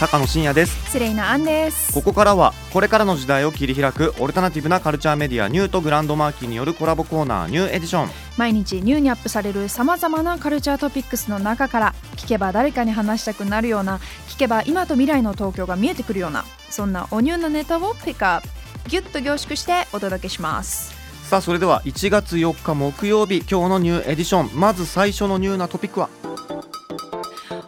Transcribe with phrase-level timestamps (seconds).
[0.00, 0.74] 高野真也です。
[0.86, 1.92] 失礼なアンです。
[1.94, 8.10] ここからはこれからの時代を切り開くオルタナティブなカルチャーメディアニューとグランドマーキーによるコラボコーナーニューエディション。
[8.36, 20.92] 毎日ニューにアップされるさまざまなカルチャートピックスの中から聞けば誰かに話したくなるような聞けば今と未来の東京が見えてくるようなそんなおニューなネタをピックアップギュッと凝縮してお届けします。
[21.22, 24.60] さあそれでは1月4日木曜日今日のニューエディション。
[24.60, 26.10] まず最初のニューなトピックは？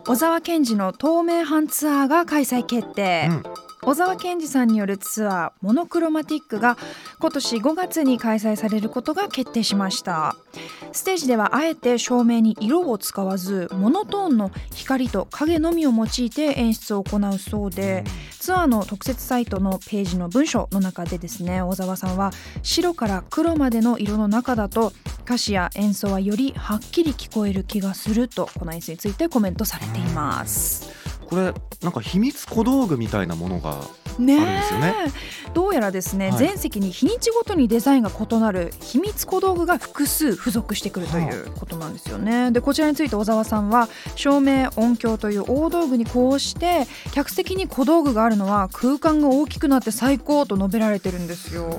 [0.06, 3.42] 小沢健二の東名阪ツアーが開催決定、うん。
[3.82, 6.76] 小沢健二さんによるツアーモノクロマティックが
[7.18, 10.36] 今年5月に開催されることが決定しました。
[10.92, 18.04] ステージではあえて照明に色を使わずモノトーンの光と影のみを用いて演出を行うそうで
[18.38, 22.16] ツアーの特設サイトのページの文章の中でですね小沢さん。
[22.16, 22.30] は
[22.62, 24.92] 白から黒までの色の中だと
[25.26, 30.88] 歌詞や演奏はよりはっきり聞こえる気がするとこの演出についてコメントされています。
[31.26, 31.52] これ
[31.82, 33.80] なんか秘密小道具みたいなものが
[34.18, 34.94] ねえあるんですよね
[35.52, 42.52] どうやらですね、はい全席に日にちごとにデザインが異なる秘密小道具が複数付属してくるということなんですよね。
[42.52, 51.70] でこちらについて小沢さんは照明音響という大道具にこうして客席に小道具があるのは空間が大きくなって最高と述べられてるんですよ。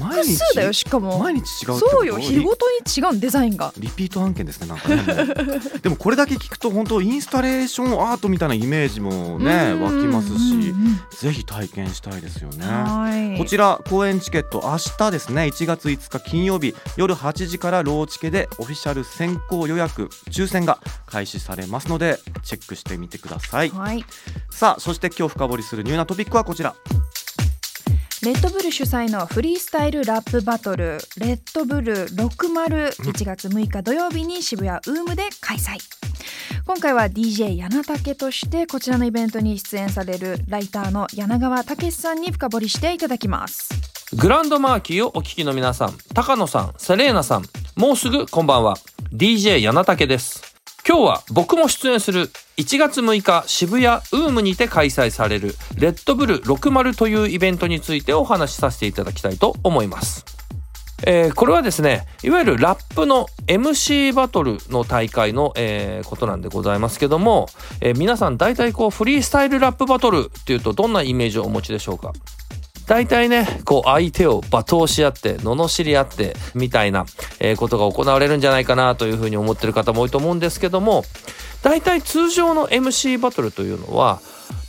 [0.00, 1.18] 毎日だよしかも。
[1.18, 3.72] 毎日違うそうよ日ごとに違うデザインが。
[3.78, 5.34] リピート案件ですねなんかね。
[5.82, 10.38] でもこれだけ聞くと本当インスタレーションアートみたいなイメージもねうん湧きますうん。
[10.38, 12.66] しうんぜひ体験したいですよね。
[12.66, 13.38] はい。
[13.38, 15.42] こちら公演チケット明日ですね。
[15.44, 23.70] 1月5日金曜日夜8時からローチケでオフィシャル先行予約抽選が開始されますのでチェックしてみてください。
[23.70, 24.04] はい。
[24.50, 26.74] さあそして今日深掘りするニューなトピックはこちら
[28.26, 35.78] レッドブル主催のフリースタイルラップバトルレッドブル601月6日土曜日に渋谷ウームで開催
[36.66, 43.70] 今回は DJ 柳竹としてこちらのイベントに出演されるライターの柳川武さんに深掘りしていただきます
[44.16, 47.44] グランドマーキーをお聞きの皆さん、高野さん、セレーナさん、
[47.76, 48.76] もうすぐこんばんは。
[49.12, 50.56] DJ 柳竹です。
[50.84, 60.24] 今日は僕も出演する1月6日渋谷ウームにて開催されるレッドブル60というイベントについてお話しさせていただきたいと思います。
[61.04, 67.48] えーこれはですねいわゆるラップの MC バトルの大会の、えーことなんでございますけども、
[67.82, 72.14] えー皆さん大体こうフリースタイルラップバトルっていうとどんなイメージをお持ちでしょうか？
[72.86, 77.04] 大体ねこう相手を罵倒し合って罵り合ってみたいな、
[77.40, 81.04] えことが行われるんじゃないかなというふうに思ってる方も多いと思うんですけども
[81.66, 84.20] 大体通常の MC バトルというのは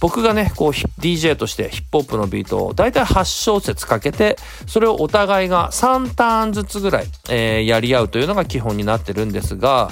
[0.02, 4.36] 僕がねこう DJ としてヒップホップのビートを大体8小節かけて
[4.66, 9.92] それをお互いが3ターンずつぐらい、えーやり合うというのが基本になってるんですが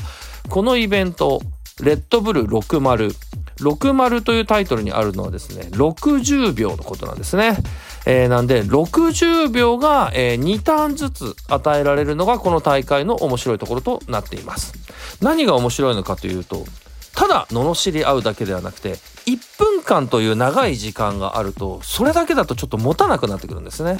[0.50, 1.44] このイベント
[1.80, 3.14] レッドブル60
[3.58, 7.56] 60というタイトルにあるのはですね60秒のことなんですね。
[8.08, 14.74] えーなんで60秒が、え2ターンずつ与えられるのがこの大会の面白いところとなっています。
[15.22, 16.66] 何が面白いのかというと
[17.36, 18.94] だ罵り合うだけではなくて
[19.26, 23.98] 1分間という長い時間があるとそれだけだとちょっと持たなくなってくるんですね。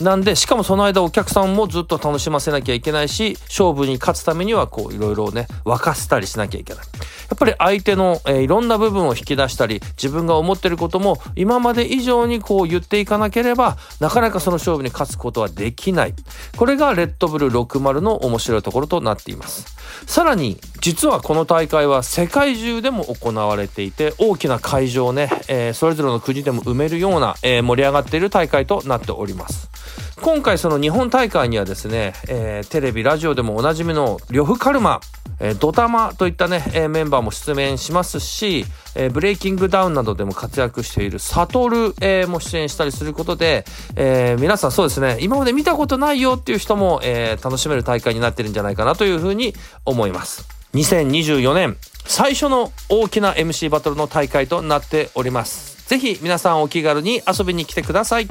[0.00, 6.84] なんでしかもその間お客さんもずっと楽しませなきゃいけないし勝負に勝つためにはこういろいろね沸かせたりしなきゃいけない。
[6.84, 16.14] やっぱり相手の、えーいろんな部分を引き出したり自分が思ってることも今まで以上にこう言っていかなければなかなかその勝負に勝つことはできない。
[16.56, 19.74] これがレッドブル60の面白いところとなっています。
[20.06, 29.70] さらに実はこの大会は世界中でも行われていて大きな会場をね、えーそれぞれの国でも埋めるような、えー盛り上がっている大会となっております。
[30.24, 35.00] 今回その日本大会にはですね、えーテレビラジオでもおなじみの呂布カルマ、
[35.38, 43.66] えードタマといったね、えーメンバーも出演しますし、えーブレイキングダウンなどでも活躍しているサトル、えーも出演したりすることで、
[43.96, 49.52] えー皆さんそうですね今まで見たことないよっていう人も、えー楽しめる大会になってるんじゃないかなというふうに
[49.84, 50.48] 思います。
[50.72, 55.86] 2024年最初の大きな MC バトルの大会となっております。
[55.86, 58.28] ぜひ皆さんお気軽に遊びに来てください。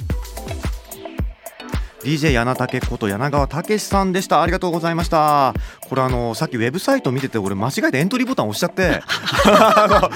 [2.03, 5.53] DJ 柳竹こと柳川武さんでしたありがとうございました
[5.88, 9.01] これあのさっきウェブサイト見てて俺間違えてエントリーボタン押しちゃって
[9.45, 10.09] あ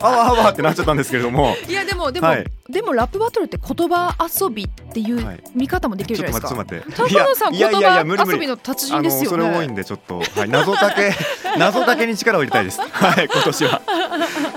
[0.00, 6.54] あわあわってなっちゃったんですけれどもいやでもでも、はいでもラップバトルって言葉遊びっていう見方もできるじゃないですか。
[6.54, 9.28] 待ってちょっと待って高野さんいやいやいやいや無理言葉無理遊びの達人ですよね。
[9.28, 11.12] それ多いんでちょっと、はい、謎だけ
[11.58, 13.82] 謎だけに力を入れたいですはい今年は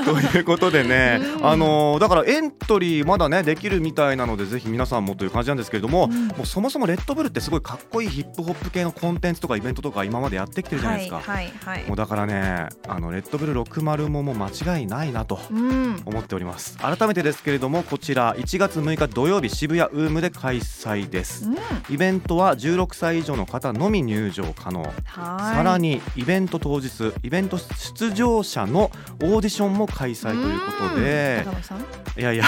[0.06, 11.98] ということでねあのだからエントリーまだねできるみたいなのでぜひ皆さんもという感じなんですけれども、うんもうそもそもレッドブルってすごいかっこいいヒップホップ系のコンテンツとかイベントとか今までやってきてるじゃないですか、はいはいはいもう。
[11.98, 16.02] だからねあのレッドブル60ももう間違いないなとうん。
[16.06, 21.58] 思っております改めてですけれどもこちら1月6日土曜日渋谷ウームで開催ですうん、
[21.94, 25.56] イベントは16歳以上の方のみ入場可能はい。
[25.58, 26.90] さらにイベント当日
[27.24, 31.46] イベント出場者のオーディションも開催ということで。
[32.18, 32.44] いやいや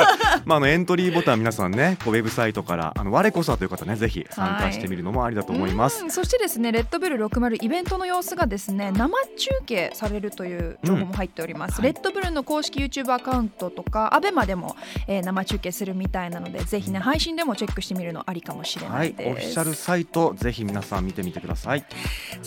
[0.46, 6.10] まああのエントリーボタン皆さんねこうウェブサイトからあの我こそはという方ねぜひ参加してみるのもありだと思います、うん。
[6.10, 11.92] そしてですねレッドブル60イベントの様子がですね生中継されるという情報も入っております、うんはい。
[11.92, 14.76] レッドブルの公式 YouTube アカウントとかアベマでも、
[15.06, 21.80] えー生中継するみたいなのでぜひね配信でもチェックしてみるのありかもしれなはいい、です、オフィシャルサイトぜひ皆さん見てみてください。
[21.80, 21.86] さ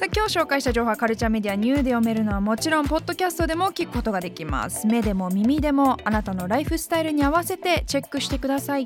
[0.01, 4.87] あ今日紹介した情報はカルチャーメディアニューで読めるのはもちろんポッドキャストでも聞くことができます。
[4.87, 8.85] 目でも耳でもあなたのライフスタイルに合わせてチェックしてください